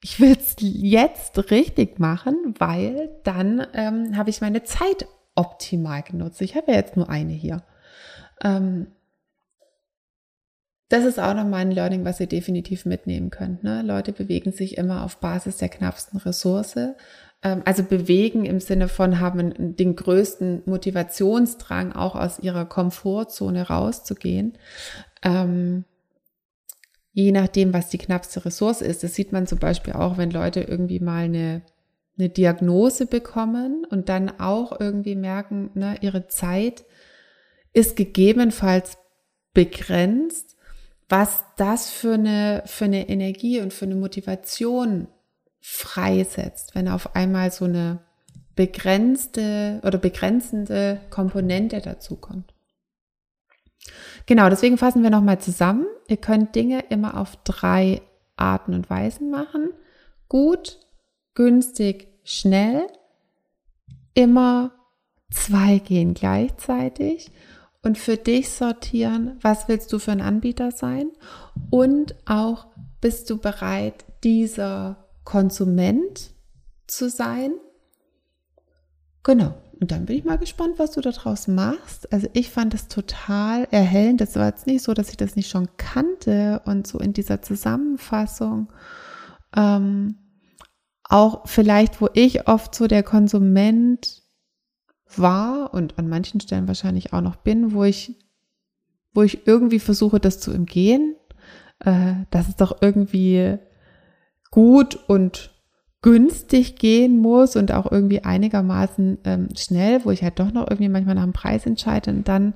Ich 0.00 0.20
will 0.20 0.36
es 0.38 0.54
jetzt 0.60 1.50
richtig 1.50 1.98
machen, 1.98 2.54
weil 2.58 3.10
dann 3.24 3.66
ähm, 3.74 4.16
habe 4.16 4.30
ich 4.30 4.40
meine 4.40 4.62
Zeit 4.62 5.06
optimal 5.34 6.02
genutzt. 6.02 6.40
Ich 6.40 6.54
habe 6.54 6.70
ja 6.70 6.78
jetzt 6.78 6.96
nur 6.96 7.10
eine 7.10 7.32
hier. 7.32 7.62
Ähm, 8.44 8.86
das 10.88 11.04
ist 11.04 11.20
auch 11.20 11.34
nochmal 11.34 11.60
ein 11.60 11.70
Learning, 11.70 12.04
was 12.04 12.20
ihr 12.20 12.26
definitiv 12.26 12.86
mitnehmen 12.86 13.30
könnt. 13.30 13.62
Ne? 13.62 13.82
Leute 13.82 14.12
bewegen 14.12 14.52
sich 14.52 14.78
immer 14.78 15.04
auf 15.04 15.18
Basis 15.18 15.58
der 15.58 15.68
knappsten 15.68 16.18
Ressource. 16.18 16.76
Ähm, 17.42 17.62
also 17.64 17.82
bewegen 17.82 18.46
im 18.46 18.60
Sinne 18.60 18.88
von 18.88 19.20
haben 19.20 19.76
den 19.76 19.96
größten 19.96 20.62
Motivationsdrang, 20.64 21.92
auch 21.92 22.16
aus 22.16 22.38
ihrer 22.38 22.64
Komfortzone 22.64 23.68
rauszugehen. 23.68 24.56
Ähm, 25.22 25.84
je 27.12 27.32
nachdem, 27.32 27.74
was 27.74 27.90
die 27.90 27.98
knappste 27.98 28.44
Ressource 28.44 28.80
ist. 28.80 29.02
Das 29.02 29.14
sieht 29.14 29.32
man 29.32 29.46
zum 29.46 29.58
Beispiel 29.58 29.92
auch, 29.94 30.18
wenn 30.18 30.30
Leute 30.30 30.60
irgendwie 30.60 31.00
mal 31.00 31.24
eine, 31.24 31.62
eine 32.16 32.28
Diagnose 32.28 33.06
bekommen 33.06 33.84
und 33.90 34.08
dann 34.08 34.40
auch 34.40 34.78
irgendwie 34.78 35.16
merken, 35.16 35.70
ne, 35.74 35.96
ihre 36.00 36.28
Zeit 36.28 36.84
ist 37.72 37.96
gegebenenfalls 37.96 38.98
begrenzt, 39.52 40.57
was 41.08 41.44
das 41.56 41.90
für 41.90 42.14
eine, 42.14 42.62
für 42.66 42.84
eine 42.84 43.08
Energie 43.08 43.60
und 43.60 43.72
für 43.72 43.86
eine 43.86 43.94
Motivation 43.94 45.08
freisetzt, 45.60 46.74
wenn 46.74 46.88
auf 46.88 47.14
einmal 47.16 47.50
so 47.50 47.64
eine 47.64 48.00
begrenzte 48.54 49.80
oder 49.84 49.98
begrenzende 49.98 51.00
Komponente 51.10 51.80
dazukommt. 51.80 52.52
Genau, 54.26 54.50
deswegen 54.50 54.76
fassen 54.76 55.02
wir 55.02 55.10
nochmal 55.10 55.40
zusammen. 55.40 55.86
Ihr 56.08 56.18
könnt 56.18 56.54
Dinge 56.54 56.80
immer 56.90 57.18
auf 57.18 57.36
drei 57.44 58.02
Arten 58.36 58.74
und 58.74 58.90
Weisen 58.90 59.30
machen. 59.30 59.70
Gut, 60.28 60.78
günstig, 61.34 62.08
schnell. 62.24 62.86
Immer 64.14 64.72
zwei 65.30 65.78
gehen 65.78 66.14
gleichzeitig 66.14 67.30
und 67.88 67.96
für 67.96 68.18
dich 68.18 68.50
sortieren, 68.50 69.38
was 69.40 69.66
willst 69.66 69.90
du 69.94 69.98
für 69.98 70.12
ein 70.12 70.20
Anbieter 70.20 70.72
sein 70.72 71.10
und 71.70 72.14
auch 72.26 72.66
bist 73.00 73.30
du 73.30 73.38
bereit, 73.38 74.04
dieser 74.24 75.08
Konsument 75.24 76.34
zu 76.86 77.08
sein. 77.08 77.52
Genau. 79.22 79.54
Und 79.80 79.90
dann 79.90 80.04
bin 80.04 80.18
ich 80.18 80.24
mal 80.26 80.36
gespannt, 80.36 80.74
was 80.78 80.90
du 80.90 81.00
daraus 81.00 81.48
machst. 81.48 82.12
Also 82.12 82.28
ich 82.34 82.50
fand 82.50 82.74
es 82.74 82.88
total 82.88 83.66
erhellend. 83.70 84.20
Das 84.20 84.36
war 84.36 84.48
jetzt 84.48 84.66
nicht 84.66 84.82
so, 84.82 84.92
dass 84.92 85.08
ich 85.08 85.16
das 85.16 85.34
nicht 85.34 85.48
schon 85.48 85.70
kannte 85.78 86.60
und 86.66 86.86
so 86.86 86.98
in 86.98 87.14
dieser 87.14 87.40
Zusammenfassung. 87.40 88.70
Ähm, 89.56 90.16
auch 91.04 91.48
vielleicht, 91.48 92.02
wo 92.02 92.10
ich 92.12 92.48
oft 92.48 92.74
so 92.74 92.86
der 92.86 93.02
Konsument 93.02 94.27
war 95.16 95.72
und 95.72 95.98
an 95.98 96.08
manchen 96.08 96.40
Stellen 96.40 96.68
wahrscheinlich 96.68 97.12
auch 97.12 97.20
noch 97.20 97.36
bin, 97.36 97.72
wo 97.72 97.84
ich, 97.84 98.16
wo 99.14 99.22
ich 99.22 99.46
irgendwie 99.46 99.78
versuche, 99.78 100.20
das 100.20 100.40
zu 100.40 100.52
umgehen, 100.52 101.16
äh, 101.80 102.14
dass 102.30 102.48
es 102.48 102.56
doch 102.56 102.78
irgendwie 102.80 103.58
gut 104.50 104.98
und 105.08 105.54
günstig 106.02 106.76
gehen 106.76 107.18
muss 107.18 107.56
und 107.56 107.72
auch 107.72 107.90
irgendwie 107.90 108.22
einigermaßen 108.22 109.18
ähm, 109.24 109.48
schnell, 109.56 110.04
wo 110.04 110.10
ich 110.10 110.22
halt 110.22 110.38
doch 110.38 110.52
noch 110.52 110.68
irgendwie 110.70 110.88
manchmal 110.88 111.16
nach 111.16 111.24
dem 111.24 111.32
Preis 111.32 111.66
entscheide 111.66 112.10
und 112.10 112.28
dann, 112.28 112.54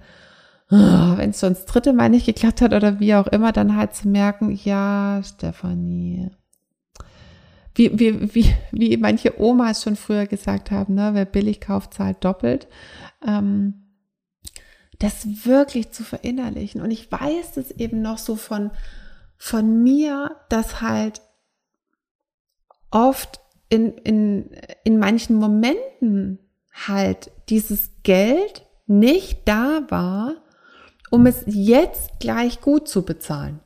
oh, 0.70 0.76
wenn 1.16 1.30
es 1.30 1.40
schon 1.40 1.54
das 1.54 1.66
dritte 1.66 1.92
Mal 1.92 2.08
nicht 2.08 2.26
geklappt 2.26 2.60
hat 2.60 2.72
oder 2.72 3.00
wie 3.00 3.14
auch 3.14 3.26
immer, 3.26 3.52
dann 3.52 3.76
halt 3.76 3.94
zu 3.94 4.08
merken, 4.08 4.56
ja, 4.62 5.20
Stefanie, 5.24 6.30
wie, 7.74 7.98
wie, 7.98 8.34
wie, 8.34 8.54
wie 8.70 8.96
manche 8.96 9.40
Omas 9.40 9.82
schon 9.82 9.96
früher 9.96 10.26
gesagt 10.26 10.70
haben, 10.70 10.94
ne, 10.94 11.10
wer 11.14 11.24
billig 11.24 11.60
kauft, 11.60 11.94
zahlt 11.94 12.24
doppelt. 12.24 12.68
Ähm, 13.26 13.82
das 14.98 15.46
wirklich 15.46 15.90
zu 15.90 16.04
verinnerlichen. 16.04 16.80
Und 16.80 16.90
ich 16.90 17.10
weiß 17.10 17.56
es 17.56 17.70
eben 17.72 18.02
noch 18.02 18.18
so 18.18 18.36
von, 18.36 18.70
von 19.36 19.82
mir, 19.82 20.36
dass 20.48 20.80
halt 20.80 21.22
oft 22.90 23.40
in, 23.68 23.92
in, 23.98 24.50
in 24.84 24.98
manchen 24.98 25.36
Momenten 25.36 26.38
halt 26.86 27.30
dieses 27.48 27.90
Geld 28.02 28.64
nicht 28.86 29.48
da 29.48 29.86
war, 29.88 30.36
um 31.10 31.26
es 31.26 31.42
jetzt 31.46 32.20
gleich 32.20 32.60
gut 32.60 32.86
zu 32.86 33.04
bezahlen. 33.04 33.60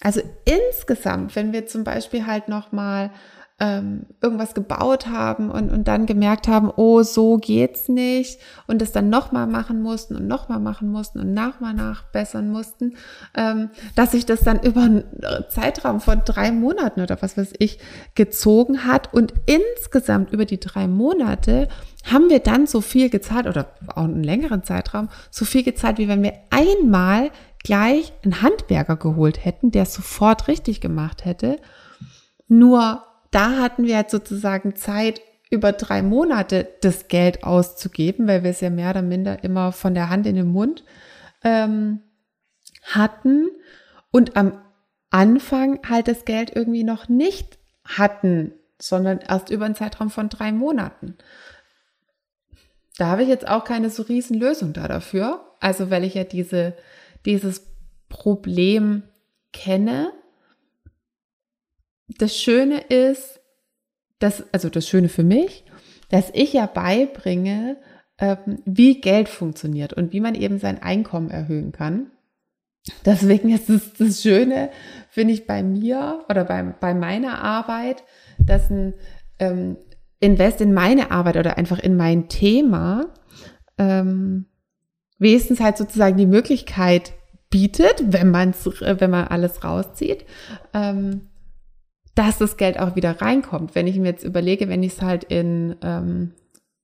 Also 0.00 0.20
insgesamt, 0.44 1.34
wenn 1.34 1.52
wir 1.52 1.66
zum 1.66 1.82
Beispiel 1.82 2.26
halt 2.26 2.48
nochmal 2.48 3.10
ähm, 3.60 4.06
irgendwas 4.22 4.54
gebaut 4.54 5.08
haben 5.08 5.50
und, 5.50 5.72
und 5.72 5.88
dann 5.88 6.06
gemerkt 6.06 6.46
haben, 6.46 6.70
oh, 6.76 7.02
so 7.02 7.38
geht's 7.38 7.88
nicht 7.88 8.40
und 8.68 8.80
es 8.82 8.92
dann 8.92 9.10
nochmal 9.10 9.48
machen 9.48 9.82
mussten 9.82 10.14
und 10.14 10.28
nochmal 10.28 10.60
machen 10.60 10.90
mussten 10.92 11.18
und 11.18 11.34
nochmal 11.34 11.74
nachbessern 11.74 12.50
mussten, 12.50 12.94
ähm, 13.34 13.70
dass 13.96 14.12
sich 14.12 14.24
das 14.26 14.40
dann 14.42 14.62
über 14.62 14.82
einen 14.82 15.04
Zeitraum 15.48 16.00
von 16.00 16.22
drei 16.24 16.52
Monaten 16.52 17.00
oder 17.00 17.20
was 17.20 17.36
weiß 17.36 17.54
ich 17.58 17.80
gezogen 18.14 18.86
hat 18.86 19.12
und 19.12 19.34
insgesamt 19.46 20.32
über 20.32 20.44
die 20.44 20.60
drei 20.60 20.86
Monate 20.86 21.66
haben 22.04 22.30
wir 22.30 22.38
dann 22.38 22.68
so 22.68 22.80
viel 22.80 23.10
gezahlt 23.10 23.48
oder 23.48 23.72
auch 23.88 24.04
einen 24.04 24.22
längeren 24.22 24.62
Zeitraum 24.62 25.08
so 25.32 25.44
viel 25.44 25.64
gezahlt, 25.64 25.98
wie 25.98 26.06
wenn 26.06 26.22
wir 26.22 26.34
einmal 26.50 27.30
gleich 27.64 28.12
einen 28.22 28.40
Handwerker 28.40 28.96
geholt 28.96 29.44
hätten, 29.44 29.72
der 29.72 29.82
es 29.82 29.94
sofort 29.94 30.46
richtig 30.46 30.80
gemacht 30.80 31.24
hätte. 31.24 31.58
Nur 32.46 33.02
da 33.30 33.58
hatten 33.58 33.84
wir 33.84 33.96
halt 33.96 34.10
sozusagen 34.10 34.76
Zeit, 34.76 35.20
über 35.50 35.72
drei 35.72 36.02
Monate 36.02 36.68
das 36.82 37.08
Geld 37.08 37.42
auszugeben, 37.42 38.28
weil 38.28 38.44
wir 38.44 38.50
es 38.50 38.60
ja 38.60 38.68
mehr 38.68 38.90
oder 38.90 39.00
minder 39.00 39.42
immer 39.44 39.72
von 39.72 39.94
der 39.94 40.10
Hand 40.10 40.26
in 40.26 40.36
den 40.36 40.48
Mund 40.48 40.84
ähm, 41.42 42.00
hatten 42.82 43.48
und 44.10 44.36
am 44.36 44.60
Anfang 45.08 45.80
halt 45.88 46.06
das 46.06 46.26
Geld 46.26 46.54
irgendwie 46.54 46.84
noch 46.84 47.08
nicht 47.08 47.58
hatten 47.84 48.52
sondern 48.80 49.18
erst 49.18 49.50
über 49.50 49.64
einen 49.64 49.74
Zeitraum 49.74 50.10
von 50.10 50.28
drei 50.28 50.52
Monaten. 50.52 51.16
Da 52.96 53.06
habe 53.08 53.22
ich 53.22 53.28
jetzt 53.28 53.46
auch 53.46 53.64
keine 53.64 53.90
so 53.90 54.02
riesen 54.02 54.38
Lösung 54.38 54.72
da 54.72 54.88
dafür. 54.88 55.56
Also 55.60 55.90
weil 55.90 56.04
ich 56.04 56.14
ja 56.14 56.24
diese, 56.24 56.74
dieses 57.24 57.66
Problem 58.08 59.02
kenne. 59.52 60.12
Das 62.16 62.36
Schöne 62.36 62.80
ist, 62.80 63.40
dass, 64.18 64.44
also 64.52 64.68
das 64.68 64.88
Schöne 64.88 65.08
für 65.08 65.24
mich, 65.24 65.64
dass 66.08 66.30
ich 66.32 66.54
ja 66.54 66.66
beibringe, 66.66 67.76
ähm, 68.18 68.62
wie 68.64 69.00
Geld 69.00 69.28
funktioniert 69.28 69.92
und 69.92 70.12
wie 70.12 70.20
man 70.20 70.34
eben 70.34 70.58
sein 70.58 70.82
Einkommen 70.82 71.30
erhöhen 71.30 71.72
kann. 71.72 72.10
Deswegen 73.04 73.50
ist 73.50 73.68
es 73.68 73.92
das 73.94 74.22
Schöne, 74.22 74.70
finde 75.10 75.34
ich, 75.34 75.46
bei 75.46 75.62
mir 75.62 76.24
oder 76.28 76.44
bei, 76.44 76.62
bei 76.62 76.94
meiner 76.94 77.42
Arbeit, 77.42 78.02
dass 78.38 78.70
ein 78.70 78.94
ähm, 79.38 79.76
Invest 80.20 80.60
in 80.60 80.72
meine 80.72 81.10
Arbeit 81.10 81.36
oder 81.36 81.58
einfach 81.58 81.78
in 81.78 81.96
mein 81.96 82.28
Thema 82.28 83.12
ähm, 83.76 84.46
wenigstens 85.18 85.60
halt 85.60 85.76
sozusagen 85.76 86.16
die 86.16 86.26
Möglichkeit 86.26 87.12
bietet, 87.50 88.12
wenn 88.12 88.30
man 88.30 88.54
wenn 88.54 89.10
man 89.10 89.28
alles 89.28 89.64
rauszieht, 89.64 90.24
ähm, 90.74 91.28
dass 92.18 92.38
das 92.38 92.56
Geld 92.56 92.80
auch 92.80 92.96
wieder 92.96 93.20
reinkommt. 93.20 93.76
Wenn 93.76 93.86
ich 93.86 93.96
mir 93.96 94.08
jetzt 94.08 94.24
überlege, 94.24 94.68
wenn 94.68 94.82
ich 94.82 94.94
es 94.94 95.02
halt 95.02 95.24
in 95.24 95.76
ähm, 95.82 96.32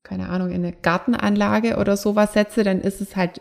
keine 0.05 0.29
Ahnung 0.29 0.51
in 0.51 0.65
eine 0.65 0.73
Gartenanlage 0.73 1.77
oder 1.77 1.97
sowas 1.97 2.35
setze, 2.35 2.63
dann 2.63 2.81
ist 2.81 3.01
es 3.01 3.17
halt 3.17 3.41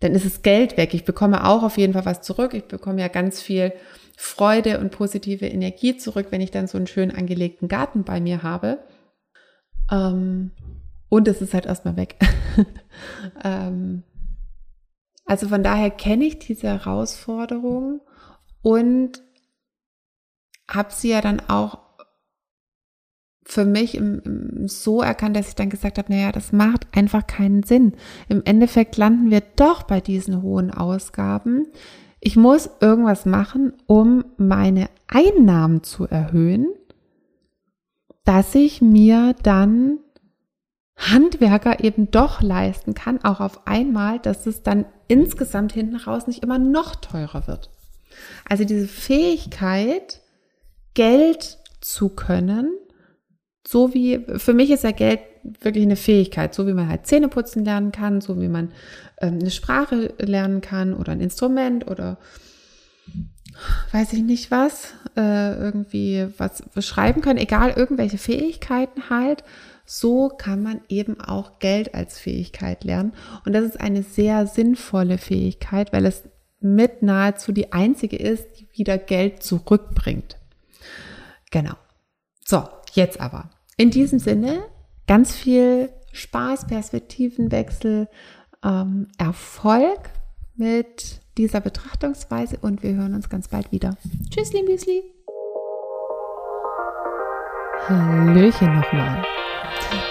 dann 0.00 0.12
ist 0.12 0.26
es 0.26 0.42
Geld 0.42 0.76
weg. 0.76 0.92
Ich 0.92 1.06
bekomme 1.06 1.46
auch 1.46 1.62
auf 1.62 1.78
jeden 1.78 1.94
Fall 1.94 2.04
was 2.04 2.20
zurück. 2.20 2.52
Ich 2.52 2.64
bekomme 2.64 3.00
ja 3.00 3.08
ganz 3.08 3.40
viel 3.40 3.72
Freude 4.14 4.78
und 4.78 4.90
positive 4.90 5.46
Energie 5.46 5.96
zurück, 5.96 6.26
wenn 6.30 6.42
ich 6.42 6.50
dann 6.50 6.66
so 6.66 6.76
einen 6.76 6.86
schön 6.86 7.10
angelegten 7.10 7.66
Garten 7.66 8.04
bei 8.04 8.20
mir 8.20 8.42
habe. 8.42 8.80
Ähm, 9.90 10.50
und 11.08 11.28
es 11.28 11.40
ist 11.40 11.54
halt 11.54 11.64
erstmal 11.64 11.96
weg. 11.96 12.16
ähm, 13.44 14.02
also 15.24 15.48
von 15.48 15.62
daher 15.62 15.90
kenne 15.90 16.26
ich 16.26 16.40
diese 16.40 16.68
Herausforderung 16.68 18.02
und 18.60 19.22
habe 20.68 20.92
sie 20.92 21.10
ja 21.10 21.20
dann 21.20 21.40
auch 21.48 21.78
für 23.44 23.64
mich 23.64 23.94
im, 23.94 24.20
im 24.24 24.68
so 24.68 25.02
erkannt, 25.02 25.36
dass 25.36 25.48
ich 25.48 25.54
dann 25.54 25.70
gesagt 25.70 25.98
habe, 25.98 26.12
naja, 26.12 26.32
das 26.32 26.52
macht 26.52 26.88
einfach 26.92 27.26
keinen 27.26 27.62
Sinn. 27.62 27.92
Im 28.28 28.42
Endeffekt 28.44 28.96
landen 28.96 29.30
wir 29.30 29.42
doch 29.54 29.84
bei 29.84 30.00
diesen 30.00 30.42
hohen 30.42 30.72
Ausgaben. 30.72 31.68
Ich 32.20 32.36
muss 32.36 32.68
irgendwas 32.80 33.24
machen, 33.24 33.72
um 33.86 34.24
meine 34.36 34.88
Einnahmen 35.06 35.84
zu 35.84 36.06
erhöhen, 36.06 36.66
dass 38.24 38.54
ich 38.56 38.82
mir 38.82 39.36
dann 39.44 40.00
Handwerker 40.96 41.84
eben 41.84 42.10
doch 42.10 42.40
leisten 42.42 42.94
kann, 42.94 43.22
auch 43.22 43.40
auf 43.40 43.66
einmal, 43.66 44.18
dass 44.18 44.46
es 44.46 44.62
dann 44.62 44.86
insgesamt 45.08 45.72
hinten 45.72 45.96
raus 45.96 46.26
nicht 46.26 46.42
immer 46.42 46.58
noch 46.58 46.96
teurer 46.96 47.46
wird. 47.46 47.70
Also 48.48 48.64
diese 48.64 48.88
Fähigkeit, 48.88 50.22
Geld 50.96 51.58
zu 51.80 52.08
können, 52.08 52.74
so 53.68 53.92
wie, 53.92 54.24
für 54.36 54.54
mich 54.54 54.70
ist 54.70 54.82
ja 54.82 54.92
Geld 54.92 55.20
wirklich 55.60 55.84
eine 55.84 55.96
Fähigkeit, 55.96 56.54
so 56.54 56.66
wie 56.66 56.72
man 56.72 56.88
halt 56.88 57.06
Zähne 57.06 57.28
putzen 57.28 57.64
lernen 57.64 57.92
kann, 57.92 58.20
so 58.20 58.40
wie 58.40 58.48
man 58.48 58.72
ähm, 59.20 59.38
eine 59.40 59.50
Sprache 59.50 60.14
lernen 60.18 60.62
kann 60.62 60.94
oder 60.94 61.12
ein 61.12 61.20
Instrument 61.20 61.88
oder 61.88 62.18
weiß 63.92 64.14
ich 64.14 64.22
nicht 64.22 64.50
was, 64.50 64.94
äh, 65.16 65.54
irgendwie 65.54 66.26
was 66.38 66.62
schreiben 66.84 67.20
können, 67.20 67.38
egal, 67.38 67.74
irgendwelche 67.76 68.18
Fähigkeiten 68.18 69.10
halt. 69.10 69.44
So 69.84 70.30
kann 70.30 70.62
man 70.62 70.80
eben 70.88 71.20
auch 71.20 71.58
Geld 71.58 71.94
als 71.94 72.18
Fähigkeit 72.18 72.84
lernen. 72.84 73.12
Und 73.44 73.52
das 73.52 73.64
ist 73.64 73.80
eine 73.80 74.02
sehr 74.02 74.46
sinnvolle 74.46 75.18
Fähigkeit, 75.18 75.92
weil 75.92 76.06
es 76.06 76.24
mit 76.60 77.02
nahezu 77.02 77.52
die 77.52 77.72
einzige 77.72 78.16
ist, 78.16 78.46
die 78.58 78.66
wieder 78.72 78.98
Geld 78.98 79.42
zurückbringt. 79.42 80.38
Genau. 81.50 81.74
So, 82.44 82.68
jetzt 82.92 83.20
aber. 83.20 83.50
In 83.76 83.90
diesem 83.90 84.18
Sinne, 84.18 84.64
ganz 85.06 85.34
viel 85.34 85.90
Spaß, 86.12 86.66
Perspektivenwechsel, 86.66 88.08
ähm, 88.64 89.08
Erfolg 89.18 90.10
mit 90.54 91.20
dieser 91.36 91.60
Betrachtungsweise 91.60 92.58
und 92.60 92.82
wir 92.82 92.94
hören 92.94 93.14
uns 93.14 93.28
ganz 93.28 93.48
bald 93.48 93.70
wieder. 93.72 93.96
Tschüssli, 94.30 94.62
Müsli. 94.62 95.02
Hallöchen 97.88 98.80
nochmal. 98.80 99.22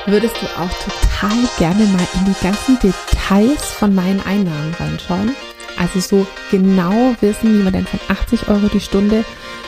Würdest 0.06 0.36
du 0.40 0.46
auch 0.46 0.70
total 0.70 1.38
gerne 1.58 1.84
mal 1.86 2.08
in 2.14 2.26
die 2.26 2.44
ganzen 2.44 2.78
Details 2.80 3.72
von 3.72 3.96
meinen 3.96 4.22
Einnahmen 4.22 4.74
reinschauen? 4.80 5.36
Also 5.78 6.00
so 6.00 6.28
genau 6.52 7.16
wissen, 7.20 7.60
wie 7.60 7.64
man 7.64 7.74
denn 7.74 7.88
von 7.88 8.00
80 8.08 8.48
Euro 8.48 8.68
die 8.68 8.80
Stunde 8.80 9.26